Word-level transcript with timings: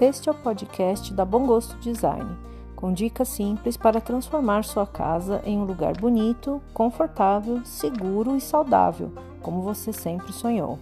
Este 0.00 0.30
é 0.30 0.32
o 0.32 0.34
podcast 0.34 1.12
da 1.12 1.26
Bom 1.26 1.44
Gosto 1.46 1.76
Design, 1.76 2.34
com 2.74 2.90
dicas 2.90 3.28
simples 3.28 3.76
para 3.76 4.00
transformar 4.00 4.64
sua 4.64 4.86
casa 4.86 5.42
em 5.44 5.58
um 5.58 5.64
lugar 5.64 5.94
bonito, 6.00 6.58
confortável, 6.72 7.62
seguro 7.66 8.34
e 8.34 8.40
saudável, 8.40 9.12
como 9.42 9.60
você 9.60 9.92
sempre 9.92 10.32
sonhou. 10.32 10.78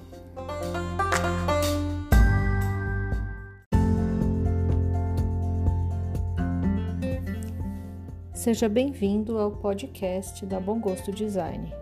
Seja 8.32 8.68
bem-vindo 8.68 9.36
ao 9.36 9.50
podcast 9.50 10.46
da 10.46 10.60
Bom 10.60 10.78
Gosto 10.78 11.10
Design. 11.10 11.74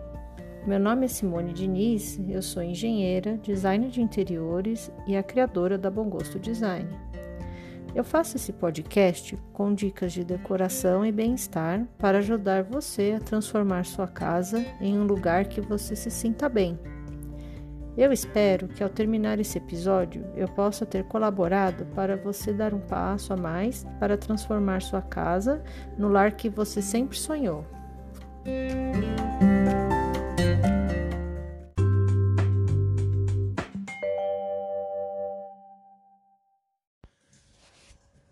Meu 0.65 0.79
nome 0.79 1.05
é 1.05 1.07
Simone 1.07 1.53
Diniz, 1.53 2.19
eu 2.27 2.41
sou 2.41 2.63
engenheira, 2.63 3.37
designer 3.37 3.91
de 3.91 4.01
interiores 4.01 4.91
e 5.05 5.15
a 5.15 5.21
criadora 5.21 5.77
da 5.77 5.91
Bom 5.91 6.09
Gosto 6.09 6.39
Design. 6.39 6.89
Eu 7.97 8.03
faço 8.03 8.37
esse 8.37 8.53
podcast 8.53 9.35
com 9.51 9.73
dicas 9.73 10.13
de 10.13 10.23
decoração 10.23 11.03
e 11.03 11.11
bem-estar 11.11 11.83
para 11.97 12.19
ajudar 12.19 12.61
você 12.61 13.15
a 13.17 13.19
transformar 13.19 13.85
sua 13.85 14.07
casa 14.07 14.63
em 14.79 14.99
um 14.99 15.03
lugar 15.03 15.45
que 15.45 15.59
você 15.59 15.95
se 15.95 16.11
sinta 16.11 16.47
bem. 16.47 16.77
Eu 17.97 18.13
espero 18.13 18.67
que 18.67 18.83
ao 18.83 18.89
terminar 18.89 19.39
esse 19.39 19.57
episódio 19.57 20.23
eu 20.35 20.47
possa 20.47 20.85
ter 20.85 21.05
colaborado 21.05 21.87
para 21.95 22.15
você 22.15 22.53
dar 22.53 22.71
um 22.71 22.81
passo 22.81 23.33
a 23.33 23.35
mais 23.35 23.83
para 23.99 24.15
transformar 24.15 24.83
sua 24.83 25.01
casa 25.01 25.63
no 25.97 26.07
lar 26.07 26.33
que 26.33 26.49
você 26.49 26.83
sempre 26.83 27.17
sonhou. 27.17 27.65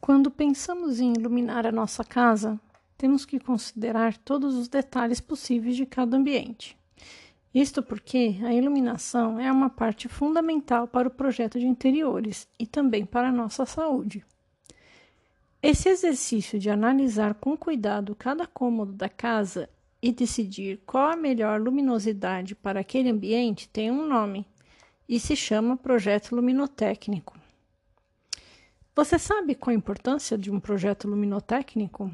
Quando 0.05 0.29
pensamos 0.29 0.99
em 0.99 1.13
iluminar 1.13 1.65
a 1.65 1.71
nossa 1.71 2.03
casa, 2.03 2.59
temos 2.95 3.25
que 3.25 3.39
considerar 3.39 4.15
todos 4.15 4.53
os 4.53 4.67
detalhes 4.67 5.19
possíveis 5.19 5.75
de 5.75 5.83
cada 5.83 6.15
ambiente. 6.15 6.77
Isto 7.51 7.81
porque 7.81 8.35
a 8.43 8.53
iluminação 8.53 9.39
é 9.39 9.51
uma 9.51 9.67
parte 9.67 10.07
fundamental 10.07 10.87
para 10.87 11.07
o 11.07 11.11
projeto 11.11 11.59
de 11.59 11.65
interiores 11.65 12.47
e 12.59 12.67
também 12.67 13.03
para 13.03 13.29
a 13.29 13.31
nossa 13.31 13.65
saúde. 13.65 14.23
Esse 15.59 15.89
exercício 15.89 16.59
de 16.59 16.69
analisar 16.69 17.33
com 17.33 17.57
cuidado 17.57 18.15
cada 18.15 18.45
cômodo 18.45 18.93
da 18.93 19.09
casa 19.09 19.67
e 19.99 20.11
decidir 20.11 20.81
qual 20.85 21.13
a 21.13 21.15
melhor 21.15 21.59
luminosidade 21.59 22.53
para 22.53 22.81
aquele 22.81 23.09
ambiente 23.09 23.67
tem 23.69 23.89
um 23.89 24.07
nome 24.07 24.45
e 25.09 25.19
se 25.19 25.35
chama 25.35 25.75
projeto 25.75 26.35
luminotécnico. 26.35 27.43
Você 28.95 29.19
sabe 29.19 29.55
qual 29.55 29.73
a 29.73 29.77
importância 29.77 30.37
de 30.37 30.49
um 30.49 30.57
projeto 30.57 31.05
luminotécnico? 31.05 32.09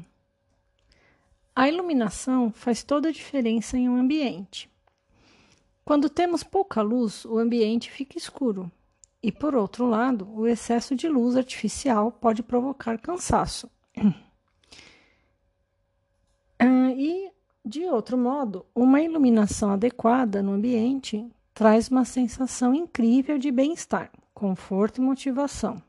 A 1.54 1.68
iluminação 1.68 2.50
faz 2.50 2.82
toda 2.82 3.08
a 3.08 3.12
diferença 3.12 3.78
em 3.78 3.88
um 3.88 3.96
ambiente. 3.96 4.68
Quando 5.84 6.10
temos 6.10 6.42
pouca 6.42 6.82
luz, 6.82 7.24
o 7.24 7.38
ambiente 7.38 7.88
fica 7.88 8.18
escuro. 8.18 8.68
E, 9.22 9.30
por 9.30 9.54
outro 9.54 9.86
lado, 9.86 10.28
o 10.34 10.44
excesso 10.44 10.96
de 10.96 11.08
luz 11.08 11.36
artificial 11.36 12.10
pode 12.10 12.42
provocar 12.42 12.98
cansaço. 12.98 13.70
Ah, 16.64 16.92
e, 16.92 17.32
de 17.64 17.86
outro 17.86 18.16
modo, 18.16 18.64
uma 18.72 19.00
iluminação 19.00 19.72
adequada 19.72 20.40
no 20.40 20.52
ambiente 20.52 21.28
traz 21.52 21.88
uma 21.88 22.04
sensação 22.04 22.72
incrível 22.72 23.36
de 23.36 23.50
bem-estar, 23.50 24.12
conforto 24.32 25.00
e 25.00 25.04
motivação. 25.04 25.82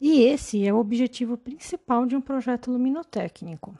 E 0.00 0.22
esse 0.22 0.66
é 0.66 0.72
o 0.72 0.78
objetivo 0.78 1.36
principal 1.36 2.06
de 2.06 2.16
um 2.16 2.20
projeto 2.20 2.70
luminotécnico. 2.70 3.78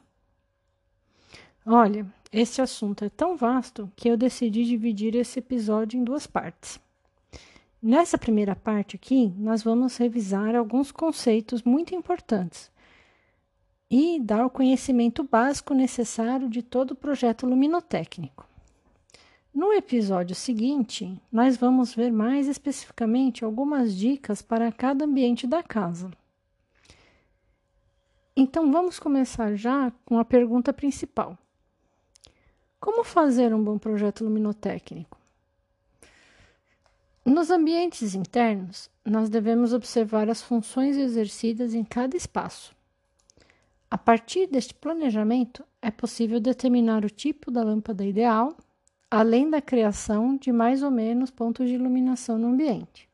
Olha, 1.64 2.06
esse 2.30 2.61
assunto 2.61 3.05
é 3.05 3.08
tão 3.08 3.36
vasto 3.36 3.90
que 3.96 4.08
eu 4.08 4.17
decidi 4.17 4.64
dividir 4.64 5.14
esse 5.14 5.39
episódio 5.39 5.98
em 5.98 6.05
duas 6.05 6.27
partes. 6.27 6.78
Nessa 7.83 8.18
primeira 8.18 8.55
parte 8.55 8.96
aqui, 8.96 9.33
nós 9.39 9.62
vamos 9.62 9.96
revisar 9.96 10.55
alguns 10.55 10.92
conceitos 10.92 11.62
muito 11.62 11.95
importantes 11.95 12.70
e 13.90 14.20
dar 14.20 14.45
o 14.45 14.50
conhecimento 14.50 15.24
básico 15.24 15.72
necessário 15.72 16.50
de 16.50 16.62
todo 16.62 16.90
o 16.90 16.96
projeto 16.96 17.46
luminotécnico. 17.46 18.49
No 19.52 19.72
episódio 19.72 20.34
seguinte, 20.36 21.20
nós 21.30 21.56
vamos 21.56 21.92
ver 21.92 22.12
mais 22.12 22.46
especificamente 22.46 23.44
algumas 23.44 23.96
dicas 23.96 24.40
para 24.40 24.70
cada 24.70 25.05
ambiente 25.05 25.44
da 25.44 25.61
casa. 25.61 26.08
Então 28.36 28.70
vamos 28.70 29.00
começar 29.00 29.56
já 29.56 29.92
com 30.05 30.20
a 30.20 30.24
pergunta 30.24 30.72
principal. 30.72 31.36
Como 32.78 33.02
fazer 33.02 33.52
um 33.52 33.62
bom 33.62 33.77
projeto 33.77 34.22
luminotécnico? 34.22 35.18
Nos 37.24 37.50
ambientes 37.50 38.14
internos, 38.14 38.89
nós 39.05 39.28
devemos 39.28 39.72
observar 39.72 40.30
as 40.30 40.40
funções 40.40 40.96
exercidas 40.96 41.74
em 41.74 41.83
cada 41.83 42.16
espaço. 42.16 42.74
A 43.90 43.98
partir 43.98 44.46
deste 44.46 44.74
planejamento, 44.74 45.64
é 45.83 45.90
possível 45.90 46.39
determinar 46.39 47.05
o 47.05 47.10
tipo 47.10 47.50
da 47.50 47.64
lâmpada 47.64 48.05
ideal 48.05 48.56
além 49.10 49.50
da 49.50 49.60
criação 49.60 50.36
de 50.36 50.52
mais 50.52 50.82
ou 50.82 50.90
menos 50.90 51.30
pontos 51.30 51.68
de 51.68 51.74
iluminação 51.74 52.38
no 52.38 52.48
ambiente. 52.48 53.08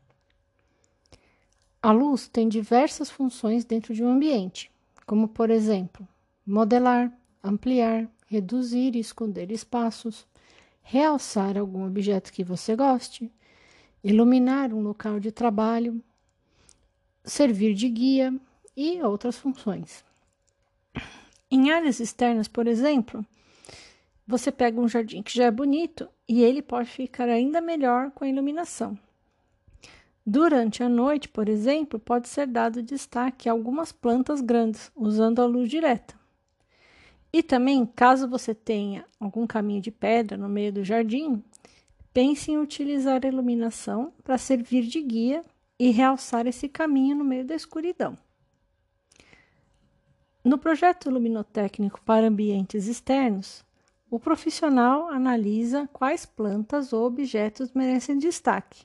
A 1.82 1.90
luz 1.90 2.28
tem 2.28 2.48
diversas 2.48 3.10
funções 3.10 3.64
dentro 3.64 3.94
de 3.94 4.04
um 4.04 4.08
ambiente, 4.08 4.70
como, 5.06 5.28
por 5.28 5.50
exemplo, 5.50 6.06
modelar, 6.44 7.12
ampliar, 7.42 8.08
reduzir 8.26 8.94
e 8.94 9.00
esconder 9.00 9.50
espaços, 9.50 10.26
realçar 10.82 11.56
algum 11.56 11.86
objeto 11.86 12.32
que 12.32 12.44
você 12.44 12.76
goste, 12.76 13.32
iluminar 14.02 14.74
um 14.74 14.82
local 14.82 15.18
de 15.18 15.30
trabalho, 15.30 16.02
servir 17.24 17.74
de 17.74 17.88
guia 17.88 18.34
e 18.76 19.00
outras 19.02 19.38
funções. 19.38 20.04
Em 21.50 21.70
áreas 21.70 22.00
externas, 22.00 22.48
por 22.48 22.66
exemplo, 22.66 23.24
você 24.26 24.50
pega 24.50 24.80
um 24.80 24.88
jardim 24.88 25.22
que 25.22 25.34
já 25.34 25.44
é 25.44 25.50
bonito 25.50 26.08
e 26.28 26.42
ele 26.42 26.60
pode 26.60 26.90
ficar 26.90 27.28
ainda 27.28 27.60
melhor 27.60 28.10
com 28.10 28.24
a 28.24 28.28
iluminação. 28.28 28.98
Durante 30.26 30.82
a 30.82 30.88
noite, 30.88 31.28
por 31.28 31.48
exemplo, 31.48 32.00
pode 32.00 32.28
ser 32.28 32.48
dado 32.48 32.82
destaque 32.82 33.48
a 33.48 33.52
algumas 33.52 33.92
plantas 33.92 34.40
grandes, 34.40 34.90
usando 34.96 35.40
a 35.40 35.46
luz 35.46 35.70
direta. 35.70 36.16
E 37.32 37.42
também, 37.42 37.86
caso 37.86 38.26
você 38.26 38.52
tenha 38.52 39.04
algum 39.20 39.46
caminho 39.46 39.80
de 39.80 39.92
pedra 39.92 40.36
no 40.36 40.48
meio 40.48 40.72
do 40.72 40.82
jardim, 40.82 41.44
pense 42.12 42.50
em 42.50 42.58
utilizar 42.58 43.20
a 43.24 43.28
iluminação 43.28 44.12
para 44.24 44.38
servir 44.38 44.82
de 44.84 45.00
guia 45.00 45.44
e 45.78 45.90
realçar 45.90 46.46
esse 46.46 46.68
caminho 46.68 47.14
no 47.14 47.24
meio 47.24 47.44
da 47.44 47.54
escuridão. 47.54 48.16
No 50.42 50.58
projeto 50.58 51.10
luminotécnico 51.10 52.00
para 52.02 52.28
ambientes 52.28 52.86
externos, 52.86 53.65
o 54.08 54.20
profissional 54.20 55.08
analisa 55.08 55.88
quais 55.92 56.24
plantas 56.24 56.92
ou 56.92 57.04
objetos 57.06 57.72
merecem 57.72 58.18
destaque 58.18 58.84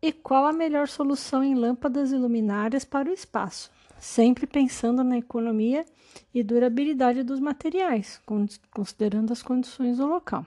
e 0.00 0.12
qual 0.12 0.46
a 0.46 0.52
melhor 0.52 0.88
solução 0.88 1.44
em 1.44 1.54
lâmpadas 1.54 2.10
e 2.10 2.16
luminárias 2.16 2.84
para 2.84 3.08
o 3.08 3.12
espaço, 3.12 3.70
sempre 4.00 4.46
pensando 4.46 5.04
na 5.04 5.16
economia 5.16 5.84
e 6.34 6.42
durabilidade 6.42 7.22
dos 7.22 7.38
materiais, 7.38 8.20
considerando 8.72 9.32
as 9.32 9.42
condições 9.42 9.98
do 9.98 10.06
local. 10.06 10.44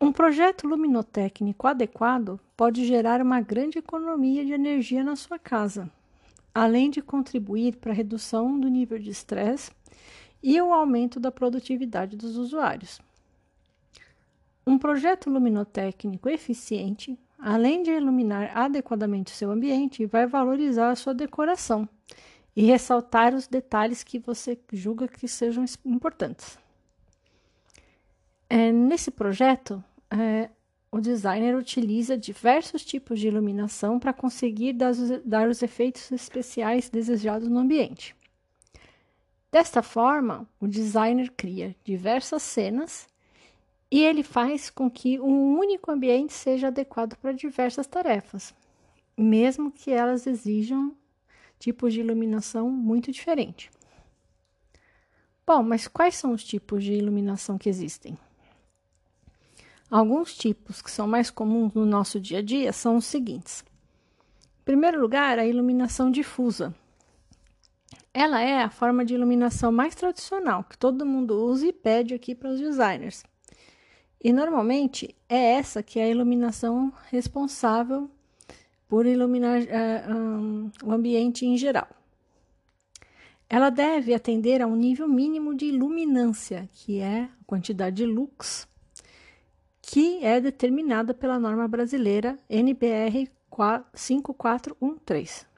Um 0.00 0.12
projeto 0.12 0.68
luminotécnico 0.68 1.66
adequado 1.66 2.38
pode 2.56 2.84
gerar 2.84 3.20
uma 3.20 3.40
grande 3.40 3.78
economia 3.78 4.44
de 4.44 4.52
energia 4.52 5.02
na 5.02 5.16
sua 5.16 5.38
casa, 5.38 5.90
além 6.54 6.90
de 6.90 7.02
contribuir 7.02 7.76
para 7.76 7.90
a 7.90 7.94
redução 7.94 8.58
do 8.58 8.68
nível 8.68 8.98
de 8.98 9.10
estresse 9.10 9.72
e 10.42 10.60
o 10.60 10.72
aumento 10.72 11.20
da 11.20 11.30
produtividade 11.30 12.16
dos 12.16 12.36
usuários. 12.36 13.00
Um 14.66 14.78
projeto 14.78 15.28
luminotécnico 15.28 16.28
eficiente, 16.28 17.18
além 17.38 17.82
de 17.82 17.90
iluminar 17.90 18.56
adequadamente 18.56 19.32
o 19.32 19.36
seu 19.36 19.50
ambiente, 19.50 20.06
vai 20.06 20.26
valorizar 20.26 20.90
a 20.90 20.96
sua 20.96 21.14
decoração 21.14 21.88
e 22.54 22.64
ressaltar 22.64 23.34
os 23.34 23.46
detalhes 23.46 24.04
que 24.04 24.18
você 24.18 24.58
julga 24.72 25.08
que 25.08 25.26
sejam 25.26 25.64
importantes. 25.84 26.58
É, 28.48 28.70
nesse 28.70 29.10
projeto, 29.10 29.82
é, 30.10 30.50
o 30.90 31.00
designer 31.00 31.56
utiliza 31.56 32.18
diversos 32.18 32.84
tipos 32.84 33.18
de 33.18 33.28
iluminação 33.28 33.98
para 33.98 34.12
conseguir 34.12 34.74
dar, 34.74 34.92
dar 35.24 35.48
os 35.48 35.62
efeitos 35.62 36.12
especiais 36.12 36.90
desejados 36.90 37.48
no 37.48 37.58
ambiente. 37.58 38.14
Desta 39.52 39.82
forma, 39.82 40.48
o 40.58 40.66
designer 40.66 41.30
cria 41.36 41.76
diversas 41.84 42.42
cenas 42.42 43.06
e 43.90 44.02
ele 44.02 44.22
faz 44.22 44.70
com 44.70 44.90
que 44.90 45.20
um 45.20 45.58
único 45.58 45.90
ambiente 45.90 46.32
seja 46.32 46.68
adequado 46.68 47.16
para 47.16 47.32
diversas 47.32 47.86
tarefas. 47.86 48.54
mesmo 49.14 49.70
que 49.70 49.90
elas 49.90 50.26
exijam 50.26 50.96
tipos 51.58 51.92
de 51.92 52.00
iluminação 52.00 52.70
muito 52.70 53.12
diferentes. 53.12 53.70
Bom, 55.46 55.62
mas 55.62 55.86
quais 55.86 56.16
são 56.16 56.32
os 56.32 56.42
tipos 56.42 56.82
de 56.82 56.94
iluminação 56.94 57.58
que 57.58 57.68
existem? 57.68 58.16
Alguns 59.90 60.34
tipos 60.34 60.80
que 60.80 60.90
são 60.90 61.06
mais 61.06 61.30
comuns 61.30 61.74
no 61.74 61.84
nosso 61.84 62.18
dia 62.18 62.38
a 62.38 62.42
dia 62.42 62.72
são 62.72 62.96
os 62.96 63.04
seguintes. 63.04 63.62
Em 64.62 64.64
primeiro 64.64 64.98
lugar, 64.98 65.38
a 65.38 65.46
iluminação 65.46 66.10
difusa. 66.10 66.74
Ela 68.14 68.40
é 68.40 68.62
a 68.62 68.70
forma 68.70 69.04
de 69.04 69.14
iluminação 69.14 69.72
mais 69.72 69.94
tradicional 69.94 70.64
que 70.64 70.76
todo 70.76 71.06
mundo 71.06 71.46
usa 71.46 71.66
e 71.66 71.72
pede 71.72 72.14
aqui 72.14 72.34
para 72.34 72.50
os 72.50 72.60
designers. 72.60 73.24
E 74.22 74.32
normalmente 74.32 75.14
é 75.28 75.54
essa 75.54 75.82
que 75.82 75.98
é 75.98 76.04
a 76.04 76.10
iluminação 76.10 76.92
responsável 77.10 78.10
por 78.86 79.06
iluminar 79.06 79.60
uh, 79.62 80.14
um, 80.14 80.70
o 80.84 80.92
ambiente 80.92 81.46
em 81.46 81.56
geral. 81.56 81.88
Ela 83.48 83.70
deve 83.70 84.14
atender 84.14 84.62
a 84.62 84.66
um 84.66 84.76
nível 84.76 85.08
mínimo 85.08 85.54
de 85.54 85.66
iluminância, 85.66 86.68
que 86.72 87.00
é 87.00 87.22
a 87.22 87.44
quantidade 87.46 87.96
de 87.96 88.06
lux 88.06 88.68
que 89.82 90.24
é 90.24 90.40
determinada 90.40 91.12
pela 91.12 91.38
norma 91.38 91.68
brasileira 91.68 92.38
NBR 92.48 93.28
5413. 93.92 95.51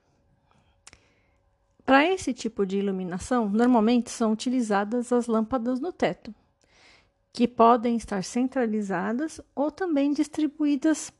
Para 1.95 2.13
esse 2.13 2.35
tipo 2.35 2.67
de 2.67 2.77
iluminação, 2.77 3.49
normalmente 3.49 4.11
são 4.11 4.33
utilizadas 4.33 5.13
as 5.13 5.29
lâmpadas 5.29 5.79
no 5.79 5.93
teto, 5.93 6.35
que 7.33 7.47
podem 7.47 7.95
estar 7.95 8.25
centralizadas 8.25 9.41
ou 9.55 9.71
também 9.71 10.13
distribuídas 10.13 11.13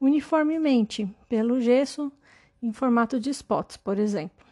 uniformemente 0.00 1.06
pelo 1.28 1.60
gesso 1.60 2.10
em 2.62 2.72
formato 2.72 3.20
de 3.20 3.28
spots, 3.28 3.76
por 3.76 3.98
exemplo. 3.98 4.42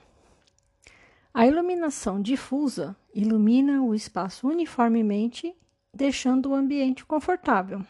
A 1.32 1.46
iluminação 1.46 2.20
difusa 2.20 2.94
ilumina 3.14 3.82
o 3.82 3.94
espaço 3.94 4.48
uniformemente, 4.48 5.56
deixando 5.96 6.50
o 6.50 6.54
ambiente 6.54 7.06
confortável. 7.06 7.80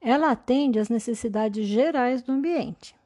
Ela 0.00 0.32
atende 0.32 0.80
às 0.80 0.88
necessidades 0.88 1.64
gerais 1.64 2.22
do 2.22 2.32
ambiente, 2.32 2.96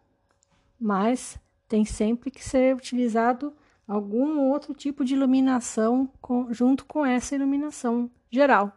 mas 0.80 1.38
tem 1.70 1.84
sempre 1.84 2.32
que 2.32 2.42
ser 2.42 2.74
utilizado 2.74 3.54
algum 3.86 4.40
outro 4.50 4.74
tipo 4.74 5.04
de 5.04 5.14
iluminação 5.14 6.10
com, 6.20 6.52
junto 6.52 6.84
com 6.84 7.06
essa 7.06 7.36
iluminação 7.36 8.10
geral, 8.28 8.76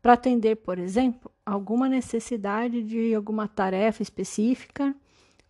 para 0.00 0.14
atender, 0.14 0.56
por 0.56 0.78
exemplo, 0.78 1.30
alguma 1.44 1.86
necessidade 1.86 2.82
de 2.82 3.14
alguma 3.14 3.46
tarefa 3.46 4.02
específica, 4.02 4.96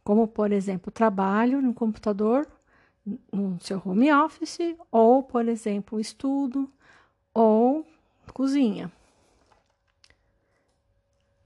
como 0.03 0.27
por 0.27 0.51
exemplo, 0.51 0.91
trabalho 0.91 1.63
no 1.63 1.73
computador, 1.73 2.45
no 3.33 3.57
seu 3.61 3.81
home 3.85 4.13
office, 4.13 4.77
ou 4.91 5.23
por 5.23 5.47
exemplo, 5.47 6.01
estudo 6.01 6.69
ou 7.33 7.87
cozinha. 8.35 8.91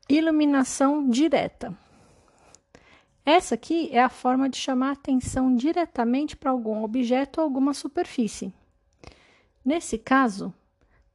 Iluminação 0.08 1.06
direta. 1.06 1.76
Essa 3.24 3.54
aqui 3.54 3.88
é 3.90 4.02
a 4.02 4.08
forma 4.08 4.48
de 4.48 4.58
chamar 4.58 4.92
atenção 4.92 5.54
diretamente 5.54 6.36
para 6.36 6.50
algum 6.50 6.84
objeto 6.84 7.40
ou 7.40 7.44
alguma 7.44 7.72
superfície. 7.72 8.52
Nesse 9.64 9.96
caso, 9.96 10.52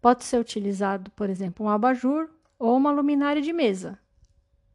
pode 0.02 0.24
ser 0.24 0.40
utilizado, 0.40 1.12
por 1.12 1.30
exemplo, 1.30 1.66
um 1.66 1.70
abajur 1.70 2.30
ou 2.58 2.76
uma 2.76 2.92
luminária 2.92 3.42
de 3.42 3.54
mesa, 3.54 4.00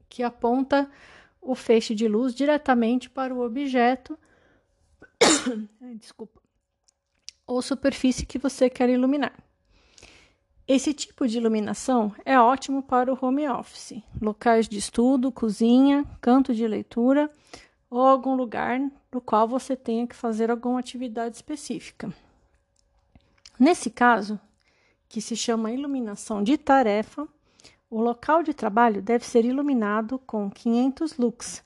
que 0.09 0.23
aponta 0.23 0.89
o 1.43 1.55
feixe 1.55 1.95
de 1.95 2.07
luz 2.07 2.35
diretamente 2.35 3.11
para 3.11 3.35
o 3.35 3.45
objeto 3.45 4.17
desculpa, 5.99 6.41
ou 7.47 7.61
superfície 7.61 8.27
que 8.27 8.39
você 8.39 8.71
quer 8.71 8.89
iluminar. 8.89 9.35
Esse 10.67 10.95
tipo 10.95 11.29
de 11.29 11.37
iluminação 11.37 12.15
é 12.25 12.41
ótimo 12.41 12.83
para 12.83 13.13
o 13.13 13.19
home 13.21 13.47
office, 13.47 14.03
locais 14.19 14.67
de 14.67 14.79
estudo, 14.79 15.31
cozinha, 15.31 16.07
canto 16.23 16.55
de 16.55 16.67
leitura 16.67 17.31
ou 17.91 18.01
algum 18.01 18.35
lugar 18.35 18.81
no 19.13 19.21
qual 19.21 19.47
você 19.47 19.77
tenha 19.77 20.07
que 20.07 20.17
fazer 20.17 20.51
alguma 20.51 20.81
atividade 20.81 21.37
específica. 21.37 22.11
Nesse 23.59 23.91
caso, 23.91 24.41
que 25.07 25.21
se 25.21 25.37
chama 25.37 25.71
iluminação 25.71 26.43
de 26.43 26.57
tarefa, 26.57 27.29
o 27.91 28.01
local 28.01 28.43
de 28.43 28.55
trabalho 28.55 29.03
deve 29.03 29.27
ser 29.27 29.45
iluminado 29.45 30.19
com 30.21 30.51
500 30.51 31.19
lux 31.19 31.63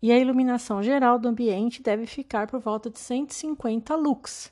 e 0.00 0.10
a 0.10 0.18
iluminação 0.18 0.82
geral 0.82 1.18
do 1.18 1.28
ambiente 1.28 1.82
deve 1.82 2.06
ficar 2.06 2.46
por 2.46 2.60
volta 2.60 2.88
de 2.88 2.98
150 2.98 3.94
lux. 3.94 4.50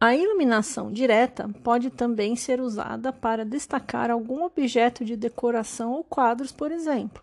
A 0.00 0.14
iluminação 0.14 0.92
direta 0.92 1.48
pode 1.64 1.90
também 1.90 2.36
ser 2.36 2.60
usada 2.60 3.12
para 3.12 3.44
destacar 3.44 4.12
algum 4.12 4.44
objeto 4.44 5.04
de 5.04 5.16
decoração 5.16 5.92
ou 5.92 6.04
quadros, 6.04 6.52
por 6.52 6.70
exemplo. 6.70 7.20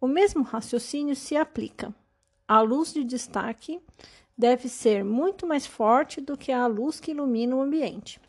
O 0.00 0.08
mesmo 0.08 0.42
raciocínio 0.42 1.14
se 1.14 1.36
aplica. 1.36 1.94
A 2.48 2.60
luz 2.60 2.92
de 2.92 3.04
destaque 3.04 3.80
deve 4.36 4.68
ser 4.68 5.04
muito 5.04 5.46
mais 5.46 5.64
forte 5.64 6.20
do 6.20 6.36
que 6.36 6.50
a 6.50 6.66
luz 6.66 6.98
que 6.98 7.12
ilumina 7.12 7.54
o 7.54 7.62
ambiente. 7.62 8.20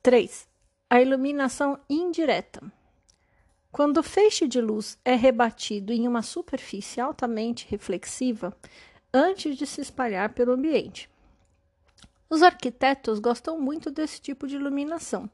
3. 0.00 0.48
A 0.88 1.02
iluminação 1.02 1.76
indireta. 1.90 2.62
Quando 3.72 3.96
o 3.96 4.02
feixe 4.04 4.46
de 4.46 4.60
luz 4.60 4.96
é 5.04 5.16
rebatido 5.16 5.92
em 5.92 6.06
uma 6.06 6.22
superfície 6.22 7.00
altamente 7.00 7.66
reflexiva 7.68 8.56
antes 9.12 9.56
de 9.56 9.66
se 9.66 9.80
espalhar 9.80 10.32
pelo 10.32 10.52
ambiente. 10.52 11.10
Os 12.28 12.42
arquitetos 12.42 13.20
gostam 13.20 13.60
muito 13.60 13.90
desse 13.90 14.20
tipo 14.20 14.48
de 14.48 14.56
iluminação 14.56 15.30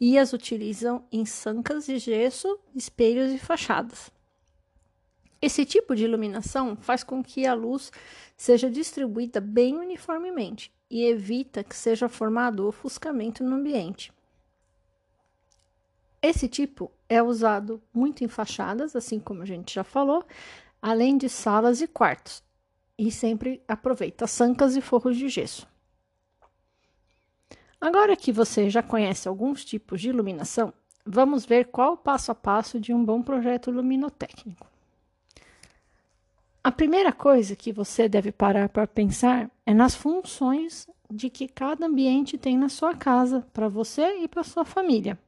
e 0.00 0.18
as 0.18 0.32
utilizam 0.32 1.04
em 1.12 1.26
sancas 1.26 1.84
de 1.84 1.98
gesso, 1.98 2.58
espelhos 2.74 3.30
e 3.30 3.38
fachadas. 3.38 4.10
Esse 5.42 5.64
tipo 5.64 5.94
de 5.94 6.04
iluminação 6.04 6.76
faz 6.76 7.04
com 7.04 7.22
que 7.22 7.46
a 7.46 7.54
luz 7.54 7.90
seja 8.36 8.70
distribuída 8.70 9.40
bem 9.40 9.76
uniformemente 9.76 10.72
e 10.90 11.04
evita 11.04 11.62
que 11.62 11.76
seja 11.76 12.08
formado 12.08 12.66
ofuscamento 12.66 13.44
no 13.44 13.56
ambiente. 13.56 14.12
Esse 16.22 16.48
tipo 16.48 16.90
é 17.08 17.22
usado 17.22 17.82
muito 17.92 18.22
em 18.22 18.28
fachadas, 18.28 18.94
assim 18.94 19.18
como 19.18 19.42
a 19.42 19.46
gente 19.46 19.74
já 19.74 19.84
falou, 19.84 20.24
além 20.80 21.16
de 21.16 21.28
salas 21.28 21.80
e 21.80 21.86
quartos, 21.86 22.42
e 22.98 23.10
sempre 23.10 23.62
aproveita 23.66 24.26
sancas 24.26 24.76
e 24.76 24.82
forros 24.82 25.16
de 25.16 25.28
gesso. 25.28 25.69
Agora 27.80 28.14
que 28.14 28.30
você 28.30 28.68
já 28.68 28.82
conhece 28.82 29.26
alguns 29.26 29.64
tipos 29.64 30.00
de 30.00 30.10
iluminação, 30.10 30.72
vamos 31.04 31.46
ver 31.46 31.68
qual 31.68 31.94
o 31.94 31.96
passo 31.96 32.30
a 32.30 32.34
passo 32.34 32.78
de 32.78 32.92
um 32.92 33.02
bom 33.02 33.22
projeto 33.22 33.70
luminotécnico. 33.70 34.66
A 36.62 36.70
primeira 36.70 37.10
coisa 37.10 37.56
que 37.56 37.72
você 37.72 38.06
deve 38.06 38.30
parar 38.30 38.68
para 38.68 38.86
pensar 38.86 39.50
é 39.64 39.72
nas 39.72 39.94
funções 39.94 40.86
de 41.10 41.30
que 41.30 41.48
cada 41.48 41.86
ambiente 41.86 42.36
tem 42.36 42.56
na 42.58 42.68
sua 42.68 42.94
casa, 42.94 43.46
para 43.52 43.66
você 43.66 44.18
e 44.18 44.28
para 44.28 44.44
sua 44.44 44.64
família. 44.64 45.18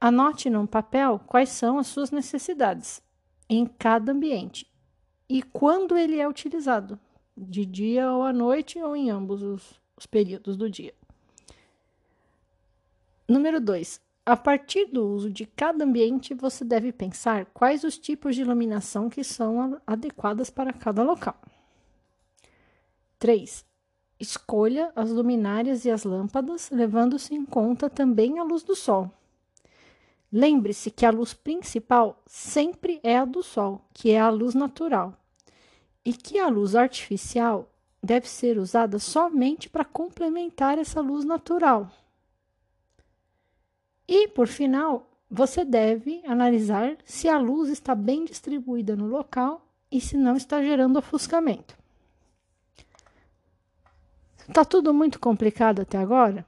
Anote 0.00 0.48
num 0.48 0.66
papel 0.66 1.20
quais 1.26 1.50
são 1.50 1.78
as 1.78 1.88
suas 1.88 2.10
necessidades 2.10 3.02
em 3.50 3.66
cada 3.66 4.12
ambiente 4.12 4.66
e 5.28 5.42
quando 5.42 5.96
ele 5.96 6.18
é 6.18 6.26
utilizado, 6.26 6.98
de 7.36 7.66
dia 7.66 8.10
ou 8.10 8.22
à 8.22 8.32
noite 8.32 8.80
ou 8.80 8.96
em 8.96 9.10
ambos 9.10 9.42
os, 9.42 9.80
os 9.94 10.06
períodos 10.06 10.56
do 10.56 10.70
dia. 10.70 10.94
Número 13.28 13.60
2. 13.60 14.00
A 14.24 14.34
partir 14.38 14.86
do 14.86 15.06
uso 15.06 15.28
de 15.28 15.44
cada 15.44 15.84
ambiente, 15.84 16.32
você 16.32 16.64
deve 16.64 16.90
pensar 16.92 17.44
quais 17.52 17.84
os 17.84 17.98
tipos 17.98 18.34
de 18.34 18.40
iluminação 18.40 19.10
que 19.10 19.22
são 19.22 19.78
adequadas 19.86 20.48
para 20.48 20.72
cada 20.72 21.02
local. 21.02 21.38
3. 23.18 23.66
Escolha 24.18 24.90
as 24.96 25.10
luminárias 25.10 25.84
e 25.84 25.90
as 25.90 26.04
lâmpadas, 26.04 26.70
levando-se 26.70 27.34
em 27.34 27.44
conta 27.44 27.90
também 27.90 28.38
a 28.38 28.42
luz 28.42 28.62
do 28.62 28.74
sol. 28.74 29.12
Lembre-se 30.32 30.90
que 30.90 31.04
a 31.04 31.10
luz 31.10 31.34
principal 31.34 32.22
sempre 32.24 32.98
é 33.02 33.18
a 33.18 33.26
do 33.26 33.42
sol, 33.42 33.82
que 33.92 34.10
é 34.10 34.18
a 34.18 34.30
luz 34.30 34.54
natural, 34.54 35.12
e 36.02 36.14
que 36.14 36.38
a 36.38 36.48
luz 36.48 36.74
artificial 36.74 37.70
deve 38.02 38.26
ser 38.26 38.56
usada 38.56 38.98
somente 38.98 39.68
para 39.68 39.84
complementar 39.84 40.78
essa 40.78 41.02
luz 41.02 41.26
natural. 41.26 41.90
E, 44.08 44.26
por 44.28 44.48
final, 44.48 45.10
você 45.30 45.64
deve 45.64 46.22
analisar 46.26 46.96
se 47.04 47.28
a 47.28 47.38
luz 47.38 47.68
está 47.68 47.94
bem 47.94 48.24
distribuída 48.24 48.96
no 48.96 49.06
local 49.06 49.70
e 49.92 50.00
se 50.00 50.16
não 50.16 50.34
está 50.36 50.62
gerando 50.62 50.98
ofuscamento. 50.98 51.76
Está 54.48 54.64
tudo 54.64 54.94
muito 54.94 55.20
complicado 55.20 55.82
até 55.82 55.98
agora? 55.98 56.46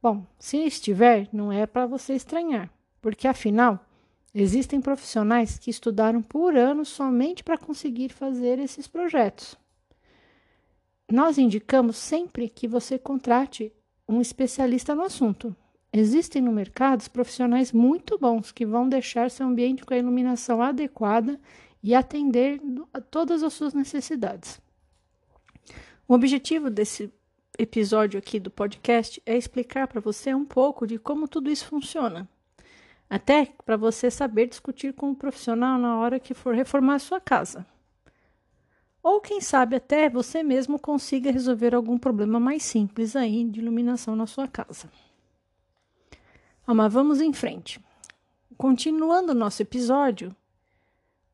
Bom, 0.00 0.24
se 0.38 0.58
estiver, 0.58 1.28
não 1.32 1.50
é 1.50 1.66
para 1.66 1.86
você 1.86 2.14
estranhar, 2.14 2.70
porque 3.00 3.26
afinal, 3.26 3.84
Existem 4.34 4.80
profissionais 4.80 5.58
que 5.58 5.70
estudaram 5.70 6.22
por 6.22 6.56
anos 6.56 6.88
somente 6.88 7.44
para 7.44 7.58
conseguir 7.58 8.08
fazer 8.08 8.58
esses 8.58 8.88
projetos. 8.88 9.56
Nós 11.10 11.36
indicamos 11.36 11.98
sempre 11.98 12.48
que 12.48 12.66
você 12.66 12.98
contrate 12.98 13.70
um 14.08 14.22
especialista 14.22 14.94
no 14.94 15.02
assunto. 15.02 15.54
Existem 15.92 16.40
no 16.40 16.50
mercado 16.50 17.06
profissionais 17.10 17.70
muito 17.70 18.18
bons 18.18 18.50
que 18.50 18.64
vão 18.64 18.88
deixar 18.88 19.30
seu 19.30 19.46
ambiente 19.46 19.84
com 19.84 19.92
a 19.92 19.98
iluminação 19.98 20.62
adequada 20.62 21.38
e 21.82 21.94
atender 21.94 22.60
a 22.94 23.00
todas 23.00 23.42
as 23.42 23.52
suas 23.52 23.74
necessidades. 23.74 24.58
O 26.08 26.14
objetivo 26.14 26.70
desse 26.70 27.12
episódio 27.58 28.18
aqui 28.18 28.40
do 28.40 28.50
podcast 28.50 29.22
é 29.26 29.36
explicar 29.36 29.86
para 29.86 30.00
você 30.00 30.34
um 30.34 30.46
pouco 30.46 30.86
de 30.86 30.98
como 30.98 31.28
tudo 31.28 31.50
isso 31.50 31.66
funciona. 31.66 32.26
Até 33.10 33.52
para 33.66 33.76
você 33.76 34.10
saber 34.10 34.46
discutir 34.46 34.94
com 34.94 35.08
o 35.08 35.10
um 35.10 35.14
profissional 35.14 35.78
na 35.78 35.98
hora 35.98 36.18
que 36.18 36.32
for 36.32 36.54
reformar 36.54 36.94
a 36.94 37.00
sua 37.00 37.20
casa. 37.20 37.66
Ou 39.02 39.20
quem 39.20 39.42
sabe 39.42 39.76
até 39.76 40.08
você 40.08 40.42
mesmo 40.42 40.78
consiga 40.78 41.30
resolver 41.30 41.74
algum 41.74 41.98
problema 41.98 42.40
mais 42.40 42.62
simples 42.62 43.14
aí 43.14 43.44
de 43.44 43.60
iluminação 43.60 44.16
na 44.16 44.26
sua 44.26 44.48
casa. 44.48 44.88
Mas 46.66 46.92
vamos 46.92 47.20
em 47.20 47.32
frente. 47.32 47.80
Continuando 48.56 49.32
o 49.32 49.34
nosso 49.34 49.62
episódio, 49.62 50.34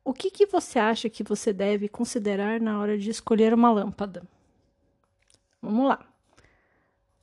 o 0.05 0.15
que, 0.15 0.31
que 0.31 0.47
você 0.47 0.79
acha 0.79 1.11
que 1.11 1.23
você 1.23 1.53
deve 1.53 1.89
considerar 1.89 2.61
na 2.61 2.81
hora 2.81 2.97
de 2.97 3.11
escolher 3.11 3.53
uma 3.53 3.71
lâmpada? 3.71 4.23
Vamos 5.61 5.87
lá. 5.87 6.01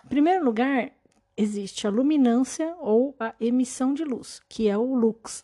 Em 0.05 0.07
primeiro 0.07 0.45
lugar, 0.45 0.91
existe 1.35 1.87
a 1.87 1.89
luminância 1.89 2.75
ou 2.79 3.15
a 3.19 3.33
emissão 3.39 3.93
de 3.93 4.03
luz, 4.03 4.39
que 4.47 4.67
é 4.67 4.77
o 4.77 4.93
lux. 4.93 5.43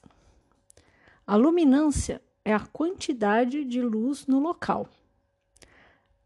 A 1.25 1.35
luminância 1.35 2.21
é 2.45 2.53
a 2.53 2.59
quantidade 2.59 3.65
de 3.65 3.81
luz 3.81 4.27
no 4.27 4.39
local. 4.39 4.87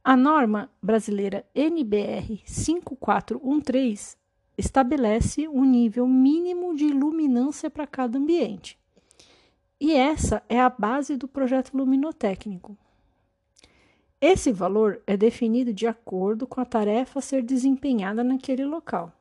A 0.04 0.18
norma 0.18 0.70
brasileira 0.82 1.46
NBR 1.56 2.44
5413 2.46 4.18
estabelece 4.58 5.48
um 5.48 5.64
nível 5.64 6.08
mínimo 6.08 6.76
de 6.76 6.88
luminância 6.88 7.70
para 7.70 7.86
cada 7.86 8.18
ambiente. 8.18 8.80
E 9.80 9.94
essa 9.94 10.42
é 10.48 10.60
a 10.60 10.70
base 10.70 11.18
do 11.18 11.28
projeto 11.28 11.76
luminotécnico. 11.76 12.78
Esse 14.22 14.52
valor 14.52 15.02
é 15.06 15.18
definido 15.18 15.74
de 15.74 15.86
acordo 15.86 16.48
com 16.48 16.62
a 16.62 16.66
tarefa 16.66 17.20
a 17.20 17.22
ser 17.22 17.44
desempenhada 17.44 18.24
naquele 18.24 18.66
local, 18.66 19.12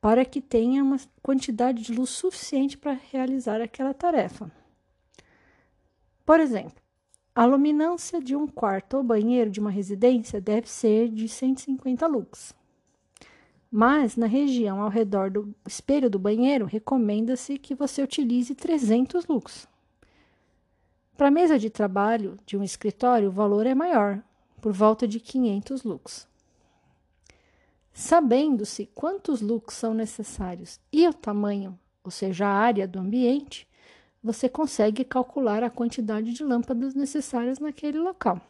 para 0.00 0.24
que 0.24 0.40
tenha 0.40 0.82
uma 0.82 0.96
quantidade 1.22 1.82
de 1.82 1.92
luz 1.92 2.10
suficiente 2.10 2.78
para 2.78 2.98
realizar 3.10 3.60
aquela 3.60 3.92
tarefa. 3.92 4.50
Por 6.24 6.40
exemplo, 6.40 6.82
a 7.34 7.44
luminância 7.44 8.18
de 8.18 8.34
um 8.34 8.46
quarto 8.46 8.96
ou 8.96 9.02
banheiro 9.02 9.50
de 9.50 9.60
uma 9.60 9.70
residência 9.70 10.40
deve 10.40 10.68
ser 10.68 11.10
de 11.10 11.28
150 11.28 12.06
lux. 12.06 12.54
Mas 13.70 14.16
na 14.16 14.26
região 14.26 14.80
ao 14.80 14.88
redor 14.88 15.30
do 15.30 15.54
espelho 15.66 16.08
do 16.08 16.18
banheiro, 16.18 16.64
recomenda-se 16.64 17.58
que 17.58 17.74
você 17.74 18.02
utilize 18.02 18.54
300 18.54 19.26
lux. 19.26 19.68
Para 21.16 21.28
a 21.28 21.30
mesa 21.30 21.58
de 21.58 21.70
trabalho 21.70 22.36
de 22.44 22.56
um 22.56 22.62
escritório, 22.62 23.28
o 23.28 23.32
valor 23.32 23.66
é 23.66 23.74
maior, 23.74 24.22
por 24.60 24.72
volta 24.72 25.08
de 25.08 25.18
500 25.18 25.82
lux. 25.82 26.28
Sabendo-se 27.92 28.86
quantos 28.94 29.40
lux 29.40 29.74
são 29.74 29.94
necessários 29.94 30.78
e 30.92 31.08
o 31.08 31.14
tamanho, 31.14 31.78
ou 32.04 32.10
seja, 32.10 32.46
a 32.46 32.52
área 32.52 32.86
do 32.86 32.98
ambiente, 32.98 33.66
você 34.22 34.48
consegue 34.48 35.04
calcular 35.04 35.62
a 35.62 35.70
quantidade 35.70 36.32
de 36.32 36.44
lâmpadas 36.44 36.94
necessárias 36.94 37.58
naquele 37.58 37.98
local. 37.98 38.40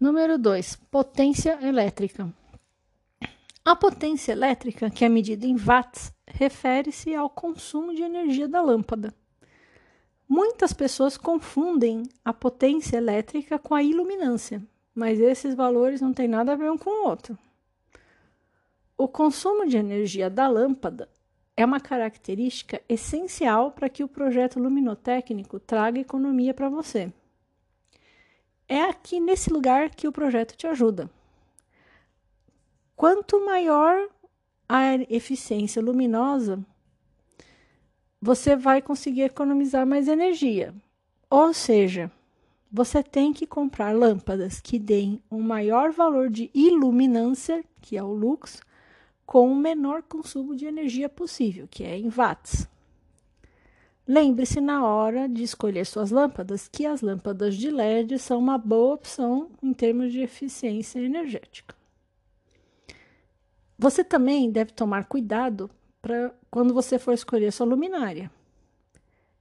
Número 0.00 0.38
2. 0.38 0.76
Potência 0.90 1.58
elétrica. 1.62 2.32
A 3.62 3.76
potência 3.76 4.32
elétrica, 4.32 4.88
que 4.88 5.04
é 5.04 5.08
medida 5.08 5.46
em 5.46 5.54
watts, 5.54 6.12
refere-se 6.26 7.14
ao 7.14 7.28
consumo 7.28 7.94
de 7.94 8.02
energia 8.02 8.48
da 8.48 8.62
lâmpada. 8.62 9.14
Muitas 10.26 10.72
pessoas 10.72 11.18
confundem 11.18 12.04
a 12.24 12.32
potência 12.32 12.96
elétrica 12.96 13.58
com 13.58 13.74
a 13.74 13.82
iluminância, 13.82 14.62
mas 14.94 15.20
esses 15.20 15.54
valores 15.54 16.00
não 16.00 16.14
têm 16.14 16.26
nada 16.26 16.52
a 16.52 16.56
ver 16.56 16.70
um 16.70 16.78
com 16.78 16.88
o 16.88 17.08
outro. 17.08 17.38
O 18.96 19.06
consumo 19.06 19.66
de 19.66 19.76
energia 19.76 20.30
da 20.30 20.48
lâmpada 20.48 21.08
é 21.54 21.64
uma 21.64 21.80
característica 21.80 22.80
essencial 22.88 23.72
para 23.72 23.90
que 23.90 24.02
o 24.02 24.08
projeto 24.08 24.58
luminotécnico 24.58 25.60
traga 25.60 26.00
economia 26.00 26.54
para 26.54 26.70
você. 26.70 27.12
É 28.66 28.82
aqui 28.82 29.20
nesse 29.20 29.52
lugar 29.52 29.90
que 29.90 30.08
o 30.08 30.12
projeto 30.12 30.56
te 30.56 30.66
ajuda. 30.66 31.10
Quanto 33.00 33.42
maior 33.46 34.10
a 34.68 34.94
eficiência 35.08 35.80
luminosa, 35.80 36.62
você 38.20 38.54
vai 38.54 38.82
conseguir 38.82 39.22
economizar 39.22 39.86
mais 39.86 40.06
energia. 40.06 40.74
Ou 41.30 41.54
seja, 41.54 42.12
você 42.70 43.02
tem 43.02 43.32
que 43.32 43.46
comprar 43.46 43.96
lâmpadas 43.96 44.60
que 44.60 44.78
deem 44.78 45.18
um 45.30 45.40
maior 45.40 45.92
valor 45.92 46.28
de 46.28 46.50
iluminância, 46.52 47.64
que 47.80 47.96
é 47.96 48.02
o 48.02 48.12
lux, 48.12 48.60
com 49.24 49.50
o 49.50 49.56
menor 49.56 50.02
consumo 50.02 50.54
de 50.54 50.66
energia 50.66 51.08
possível, 51.08 51.66
que 51.70 51.82
é 51.82 51.96
em 51.96 52.10
watts. 52.10 52.68
Lembre-se 54.06 54.60
na 54.60 54.84
hora 54.86 55.26
de 55.26 55.42
escolher 55.42 55.86
suas 55.86 56.10
lâmpadas 56.10 56.68
que 56.68 56.84
as 56.84 57.00
lâmpadas 57.00 57.56
de 57.56 57.70
LED 57.70 58.18
são 58.18 58.38
uma 58.38 58.58
boa 58.58 58.92
opção 58.92 59.48
em 59.62 59.72
termos 59.72 60.12
de 60.12 60.20
eficiência 60.20 61.00
energética. 61.00 61.79
Você 63.82 64.04
também 64.04 64.50
deve 64.50 64.72
tomar 64.72 65.06
cuidado 65.06 65.70
para 66.02 66.34
quando 66.50 66.74
você 66.74 66.98
for 66.98 67.14
escolher 67.14 67.50
sua 67.50 67.64
luminária. 67.64 68.30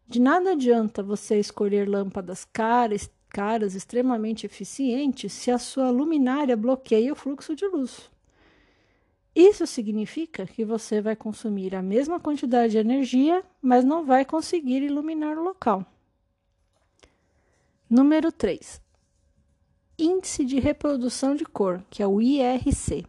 De 0.08 0.18
nada 0.22 0.54
adianta 0.54 1.04
você 1.04 1.38
escolher 1.38 1.90
lâmpadas 1.90 2.46
caras, 2.46 3.12
caras 3.28 3.76
extremamente 3.76 4.46
eficientes 4.46 5.34
se 5.34 5.52
a 5.52 5.58
sua 5.58 5.90
luminária 5.90 6.56
bloqueia 6.56 7.12
o 7.12 7.18
fluxo 7.18 7.54
de 7.54 7.68
luz. 7.68 8.10
Isso 9.36 9.68
significa 9.68 10.48
que 10.48 10.64
você 10.64 11.02
vai 11.02 11.18
consumir 11.18 11.76
a 11.76 11.82
mesma 11.82 12.18
quantidade 12.18 12.72
de 12.72 12.78
energia, 12.78 13.44
mas 13.62 13.84
não 13.84 14.06
vai 14.06 14.24
conseguir 14.24 14.82
iluminar 14.84 15.38
o 15.38 15.44
local. 15.44 15.86
Número 17.90 18.32
3. 18.32 18.82
Índice 19.98 20.46
de 20.46 20.62
reprodução 20.62 21.36
de 21.36 21.44
cor, 21.44 21.84
que 21.90 22.02
é 22.02 22.08
o 22.08 22.22
IRC. 22.22 23.06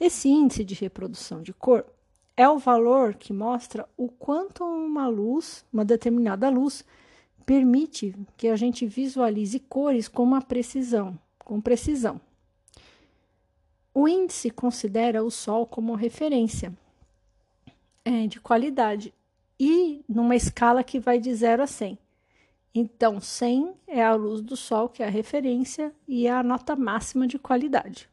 Esse 0.00 0.28
índice 0.28 0.64
de 0.64 0.74
reprodução 0.74 1.42
de 1.42 1.52
cor 1.52 1.84
é 2.36 2.48
o 2.48 2.58
valor 2.58 3.14
que 3.14 3.32
mostra 3.32 3.88
o 3.96 4.08
quanto 4.08 4.64
uma 4.64 5.08
luz, 5.08 5.64
uma 5.72 5.84
determinada 5.84 6.48
luz, 6.48 6.84
permite 7.44 8.14
que 8.36 8.48
a 8.48 8.54
gente 8.54 8.86
visualize 8.86 9.58
cores 9.58 10.06
com 10.06 10.22
uma 10.22 10.40
precisão, 10.40 11.18
com 11.40 11.60
precisão. 11.60 12.20
O 13.92 14.06
índice 14.06 14.50
considera 14.50 15.24
o 15.24 15.30
Sol 15.30 15.66
como 15.66 15.96
referência 15.96 16.72
é, 18.04 18.28
de 18.28 18.38
qualidade 18.40 19.12
e 19.58 20.04
numa 20.08 20.36
escala 20.36 20.84
que 20.84 21.00
vai 21.00 21.18
de 21.18 21.34
0 21.34 21.64
a 21.64 21.66
100. 21.66 21.98
Então, 22.72 23.20
100 23.20 23.74
é 23.88 24.04
a 24.04 24.14
luz 24.14 24.40
do 24.40 24.56
Sol, 24.56 24.88
que 24.88 25.02
é 25.02 25.06
a 25.06 25.10
referência, 25.10 25.92
e 26.06 26.28
é 26.28 26.30
a 26.30 26.44
nota 26.44 26.76
máxima 26.76 27.26
de 27.26 27.38
qualidade. 27.38 28.08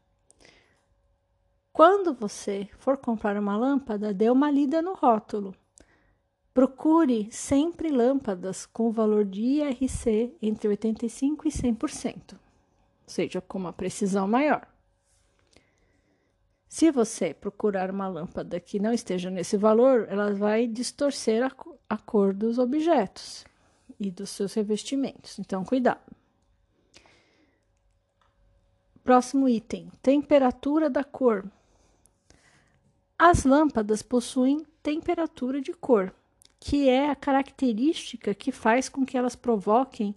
Quando 1.76 2.14
você 2.14 2.70
for 2.78 2.96
comprar 2.96 3.36
uma 3.38 3.58
lâmpada, 3.58 4.14
dê 4.14 4.30
uma 4.30 4.50
lida 4.50 4.82
no 4.82 4.94
rótulo. 4.94 5.54
Procure 6.54 7.30
sempre 7.30 7.90
lâmpadas 7.90 8.66
com 8.66 8.94
valor 8.94 9.26
de 9.26 9.42
IRC 9.42 10.38
entre 10.42 10.70
85% 10.70 11.42
e 11.44 11.50
100%, 11.50 12.34
ou 12.36 12.40
seja, 13.06 13.42
com 13.42 13.58
uma 13.58 13.74
precisão 13.74 14.26
maior. 14.26 14.66
Se 16.66 16.90
você 16.92 17.34
procurar 17.34 17.92
uma 17.92 18.08
lâmpada 18.08 18.58
que 18.58 18.80
não 18.80 18.94
esteja 18.94 19.30
nesse 19.30 19.58
valor, 19.58 20.08
ela 20.10 20.34
vai 20.34 20.68
distorcer 20.68 21.44
a, 21.44 21.52
a 21.90 21.98
cor 21.98 22.34
dos 22.34 22.58
objetos 22.58 23.44
e 24.00 24.10
dos 24.10 24.30
seus 24.30 24.54
revestimentos. 24.54 25.38
Então, 25.40 25.66
cuidado. 25.66 26.10
Próximo 29.04 29.50
item: 29.50 29.92
temperatura 30.02 30.90
da 30.90 31.04
cor. 31.04 31.44
As 33.18 33.46
lâmpadas 33.46 34.02
possuem 34.02 34.66
temperatura 34.84 35.62
de 35.62 35.72
cor, 35.72 36.14
que 36.60 36.90
é 36.90 37.10
a 37.10 37.16
característica 37.16 38.34
que 38.34 38.52
faz 38.52 38.90
com 38.90 39.06
que 39.06 39.18
elas 39.18 39.38
provoquem 39.38 40.14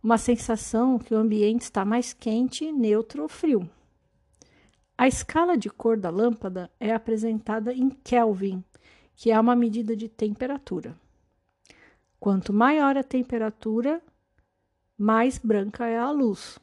uma 0.00 0.16
sensação 0.16 0.96
que 0.96 1.12
o 1.12 1.18
ambiente 1.18 1.62
está 1.62 1.84
mais 1.84 2.12
quente, 2.12 2.70
neutro 2.70 3.24
ou 3.24 3.28
frio. 3.28 3.68
A 4.96 5.08
escala 5.08 5.58
de 5.58 5.68
cor 5.68 5.96
da 5.96 6.08
lâmpada 6.08 6.70
é 6.78 6.94
apresentada 6.94 7.74
em 7.74 7.90
Kelvin, 7.90 8.62
que 9.16 9.32
é 9.32 9.40
uma 9.40 9.56
medida 9.56 9.96
de 9.96 10.08
temperatura. 10.08 10.96
Quanto 12.20 12.52
maior 12.52 12.96
a 12.96 13.02
temperatura, 13.02 14.00
mais 14.96 15.36
branca 15.36 15.86
é 15.86 15.98
a 15.98 16.12
luz. 16.12 16.60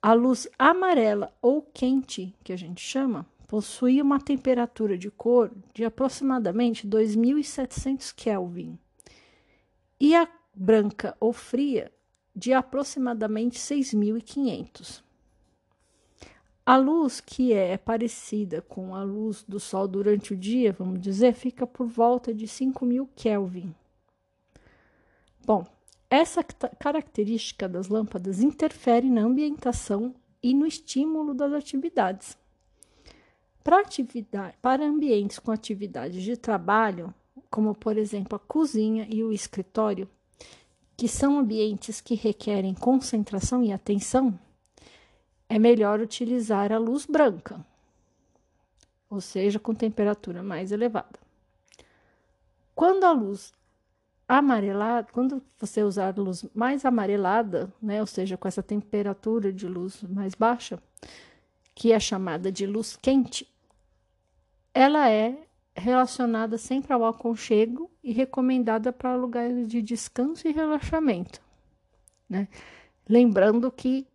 A 0.00 0.12
luz 0.12 0.48
amarela 0.56 1.34
ou 1.42 1.60
quente, 1.62 2.32
que 2.44 2.52
a 2.52 2.56
gente 2.56 2.80
chama, 2.80 3.26
possui 3.46 4.00
uma 4.02 4.20
temperatura 4.20 4.98
de 4.98 5.10
cor 5.10 5.50
de 5.72 5.84
aproximadamente 5.84 6.86
2700 6.86 8.12
Kelvin. 8.12 8.78
E 9.98 10.14
a 10.14 10.28
branca 10.54 11.16
ou 11.20 11.32
fria 11.32 11.92
de 12.34 12.52
aproximadamente 12.52 13.58
6500. 13.58 15.04
A 16.64 16.76
luz 16.76 17.20
que 17.20 17.52
é 17.52 17.78
parecida 17.78 18.60
com 18.60 18.94
a 18.94 19.02
luz 19.02 19.44
do 19.44 19.60
Sol 19.60 19.86
durante 19.86 20.34
o 20.34 20.36
dia, 20.36 20.72
vamos 20.72 21.00
dizer, 21.00 21.32
fica 21.32 21.66
por 21.66 21.86
volta 21.86 22.34
de 22.34 22.48
5000 22.48 23.08
Kelvin. 23.14 23.74
Bom, 25.46 25.64
essa 26.10 26.42
característica 26.42 27.68
das 27.68 27.88
lâmpadas 27.88 28.40
interfere 28.40 29.08
na 29.08 29.22
ambientação 29.22 30.14
e 30.42 30.52
no 30.52 30.66
estímulo 30.66 31.34
das 31.34 31.52
atividades. 31.52 32.36
Para, 33.66 33.80
atividade, 33.80 34.54
para 34.62 34.86
ambientes 34.86 35.40
com 35.40 35.50
atividades 35.50 36.22
de 36.22 36.36
trabalho, 36.36 37.12
como 37.50 37.74
por 37.74 37.98
exemplo 37.98 38.36
a 38.36 38.38
cozinha 38.38 39.08
e 39.10 39.24
o 39.24 39.32
escritório, 39.32 40.08
que 40.96 41.08
são 41.08 41.40
ambientes 41.40 42.00
que 42.00 42.14
requerem 42.14 42.74
concentração 42.74 43.64
e 43.64 43.72
atenção, 43.72 44.38
é 45.48 45.58
melhor 45.58 45.98
utilizar 45.98 46.72
a 46.72 46.78
luz 46.78 47.06
branca, 47.06 47.66
ou 49.10 49.20
seja, 49.20 49.58
com 49.58 49.74
temperatura 49.74 50.44
mais 50.44 50.70
elevada. 50.70 51.18
Quando 52.72 53.02
a 53.02 53.10
luz 53.10 53.52
amarelada, 54.28 55.08
quando 55.10 55.42
você 55.58 55.82
usar 55.82 56.16
luz 56.16 56.46
mais 56.54 56.84
amarelada, 56.84 57.74
né, 57.82 58.00
ou 58.00 58.06
seja, 58.06 58.36
com 58.36 58.46
essa 58.46 58.62
temperatura 58.62 59.52
de 59.52 59.66
luz 59.66 60.04
mais 60.04 60.36
baixa, 60.36 60.80
que 61.74 61.90
é 61.90 61.98
chamada 61.98 62.52
de 62.52 62.64
luz 62.64 62.96
quente, 62.96 63.55
ela 64.76 65.08
é 65.10 65.34
relacionada 65.74 66.58
sempre 66.58 66.92
ao 66.92 67.06
aconchego 67.06 67.90
e 68.04 68.12
recomendada 68.12 68.92
para 68.92 69.16
lugares 69.16 69.66
de 69.66 69.80
descanso 69.80 70.46
e 70.46 70.52
relaxamento, 70.52 71.40
né? 72.28 72.46
Lembrando 73.08 73.72
que 73.72 74.06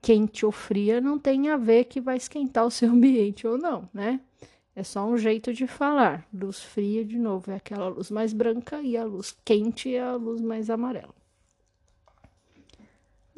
quente 0.00 0.46
ou 0.46 0.52
fria 0.52 0.98
não 0.98 1.18
tem 1.18 1.50
a 1.50 1.58
ver 1.58 1.84
que 1.84 2.00
vai 2.00 2.16
esquentar 2.16 2.64
o 2.64 2.70
seu 2.70 2.88
ambiente 2.90 3.46
ou 3.46 3.58
não, 3.58 3.86
né? 3.92 4.18
É 4.74 4.82
só 4.82 5.04
um 5.04 5.18
jeito 5.18 5.52
de 5.52 5.66
falar. 5.66 6.26
Luz 6.32 6.62
fria, 6.62 7.04
de 7.04 7.18
novo, 7.18 7.50
é 7.50 7.56
aquela 7.56 7.88
luz 7.88 8.10
mais 8.10 8.32
branca 8.32 8.80
e 8.80 8.96
a 8.96 9.04
luz 9.04 9.36
quente 9.44 9.94
é 9.94 10.00
a 10.00 10.14
luz 10.14 10.40
mais 10.40 10.70
amarela. 10.70 11.14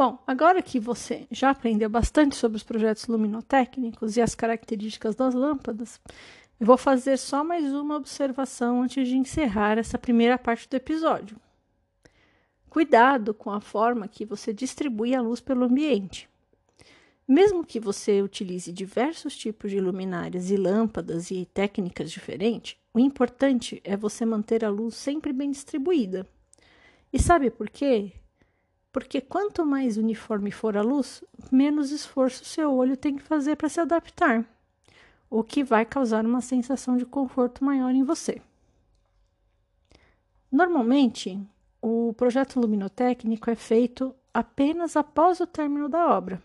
Bom, 0.00 0.18
agora 0.26 0.62
que 0.62 0.80
você 0.80 1.26
já 1.30 1.50
aprendeu 1.50 1.90
bastante 1.90 2.34
sobre 2.34 2.56
os 2.56 2.62
projetos 2.62 3.06
luminotécnicos 3.06 4.16
e 4.16 4.22
as 4.22 4.34
características 4.34 5.14
das 5.14 5.34
lâmpadas, 5.34 6.00
eu 6.60 6.66
vou 6.66 6.76
fazer 6.76 7.16
só 7.16 7.42
mais 7.42 7.72
uma 7.72 7.96
observação 7.96 8.82
antes 8.82 9.08
de 9.08 9.16
encerrar 9.16 9.78
essa 9.78 9.96
primeira 9.96 10.36
parte 10.36 10.68
do 10.68 10.76
episódio. 10.76 11.40
Cuidado 12.68 13.32
com 13.32 13.50
a 13.50 13.62
forma 13.62 14.06
que 14.06 14.26
você 14.26 14.52
distribui 14.52 15.14
a 15.14 15.22
luz 15.22 15.40
pelo 15.40 15.64
ambiente. 15.64 16.28
Mesmo 17.26 17.64
que 17.64 17.80
você 17.80 18.20
utilize 18.20 18.70
diversos 18.72 19.34
tipos 19.34 19.70
de 19.70 19.80
luminárias 19.80 20.50
e 20.50 20.56
lâmpadas 20.56 21.30
e 21.30 21.46
técnicas 21.46 22.10
diferentes, 22.10 22.76
o 22.92 22.98
importante 22.98 23.80
é 23.82 23.96
você 23.96 24.26
manter 24.26 24.62
a 24.62 24.68
luz 24.68 24.96
sempre 24.96 25.32
bem 25.32 25.50
distribuída. 25.50 26.28
E 27.10 27.18
sabe 27.18 27.50
por 27.50 27.70
quê? 27.70 28.12
Porque 28.92 29.22
quanto 29.22 29.64
mais 29.64 29.96
uniforme 29.96 30.50
for 30.50 30.76
a 30.76 30.82
luz, 30.82 31.24
menos 31.50 31.90
esforço 31.90 32.44
seu 32.44 32.74
olho 32.74 32.98
tem 32.98 33.16
que 33.16 33.22
fazer 33.22 33.56
para 33.56 33.68
se 33.68 33.80
adaptar, 33.80 34.44
o 35.30 35.44
que 35.44 35.64
vai 35.64 35.86
causar 35.86 36.26
uma 36.26 36.40
sensação 36.40 36.96
de 36.96 37.06
conforto 37.06 37.64
maior 37.64 37.94
em 37.94 38.02
você. 38.02 38.42
Normalmente, 40.50 41.40
o 41.80 42.12
projeto 42.14 42.58
luminotécnico 42.60 43.48
é 43.48 43.54
feito 43.54 44.14
apenas 44.34 44.96
após 44.96 45.40
o 45.40 45.46
término 45.46 45.88
da 45.88 46.08
obra 46.10 46.42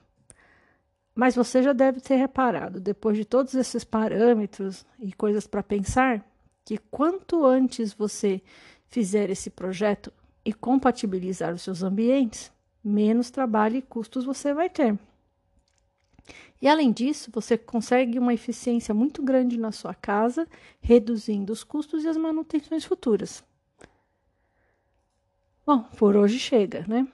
mas 1.15 1.34
você 1.34 1.63
já 1.63 1.71
deve 1.71 2.02
ter 2.02 2.17
reparado, 2.17 2.82
depois 2.82 3.17
de 3.17 3.24
todos 3.24 3.56
esses 3.56 3.86
parâmetros 3.86 4.86
e 5.00 5.13
coisas 5.13 5.48
para 5.48 5.63
pensar, 5.63 6.24
que 6.65 6.78
quanto 6.78 7.45
antes 7.45 7.93
você 7.93 8.41
fizer 8.89 9.30
esse 9.30 9.50
projeto 9.50 10.12
e 10.43 10.52
compatibilizar 10.52 11.54
os 11.54 11.62
seus 11.62 11.82
ambientes, 11.82 12.52
menos 12.84 13.32
trabalho 13.32 13.78
e 13.78 13.82
custos 13.82 14.26
você 14.26 14.54
vai 14.54 14.69
ter. 14.69 15.00
E 16.62 16.68
além 16.68 16.91
disso, 16.91 17.30
você 17.34 17.58
consegue 17.58 18.18
uma 18.18 18.34
eficiência 18.34 18.94
muito 18.94 19.22
grande 19.22 19.58
na 19.58 19.72
sua 19.72 19.94
casa, 19.94 20.48
reduzindo 20.82 21.52
os 21.52 21.63
custos 21.63 22.04
e 22.04 22.08
as 22.08 22.18
manutenções 22.18 22.86
futuras. 22.86 23.44
Bom, 25.65 25.84
por 25.98 26.15
hoje 26.15 26.39
chega, 26.39 26.86
né? 26.88 27.08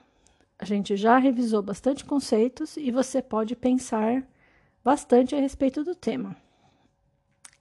A 0.59 0.65
gente 0.65 0.95
já 0.95 1.17
revisou 1.17 1.61
bastante 1.61 2.05
conceitos 2.05 2.77
e 2.77 2.91
você 2.91 3.21
pode 3.21 3.55
pensar 3.55 4.27
bastante 4.83 5.33
a 5.33 5.39
respeito 5.39 5.83
do 5.83 5.95
tema. 5.95 6.35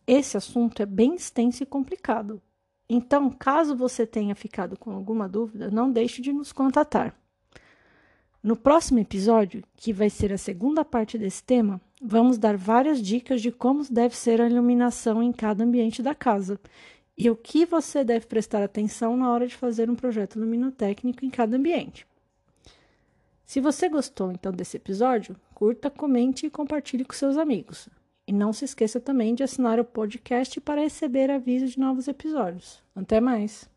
Esse 0.06 0.36
assunto 0.36 0.82
é 0.82 0.86
bem 0.86 1.14
extenso 1.14 1.62
e 1.62 1.66
complicado. 1.66 2.42
Então, 2.88 3.30
caso 3.30 3.76
você 3.76 4.04
tenha 4.04 4.34
ficado 4.34 4.76
com 4.76 4.90
alguma 4.90 5.28
dúvida, 5.28 5.70
não 5.70 5.92
deixe 5.92 6.20
de 6.20 6.32
nos 6.32 6.52
contatar. 6.52 7.14
No 8.42 8.56
próximo 8.56 8.98
episódio, 8.98 9.62
que 9.76 9.92
vai 9.92 10.08
ser 10.08 10.32
a 10.32 10.38
segunda 10.38 10.82
parte 10.82 11.18
desse 11.18 11.42
tema, 11.42 11.78
vamos 12.00 12.38
dar 12.38 12.56
várias 12.56 13.02
dicas 13.02 13.42
de 13.42 13.52
como 13.52 13.84
deve 13.90 14.16
ser 14.16 14.40
a 14.40 14.48
iluminação 14.48 15.22
em 15.22 15.30
cada 15.30 15.62
ambiente 15.62 16.02
da 16.02 16.14
casa 16.14 16.58
e 17.18 17.28
o 17.28 17.36
que 17.36 17.66
você 17.66 18.02
deve 18.02 18.24
prestar 18.26 18.62
atenção 18.62 19.14
na 19.14 19.30
hora 19.30 19.46
de 19.46 19.54
fazer 19.54 19.90
um 19.90 19.94
projeto 19.94 20.40
luminotécnico 20.40 21.22
em 21.22 21.28
cada 21.28 21.54
ambiente. 21.54 22.06
Se 23.44 23.60
você 23.60 23.90
gostou 23.90 24.32
então 24.32 24.52
desse 24.52 24.78
episódio, 24.78 25.36
curta, 25.54 25.90
comente 25.90 26.46
e 26.46 26.50
compartilhe 26.50 27.04
com 27.04 27.12
seus 27.12 27.36
amigos. 27.36 27.90
E 28.26 28.32
não 28.32 28.54
se 28.54 28.64
esqueça 28.64 28.98
também 28.98 29.34
de 29.34 29.42
assinar 29.42 29.78
o 29.78 29.84
podcast 29.84 30.58
para 30.62 30.80
receber 30.80 31.30
aviso 31.30 31.66
de 31.66 31.78
novos 31.78 32.08
episódios. 32.08 32.82
Até 32.96 33.20
mais! 33.20 33.69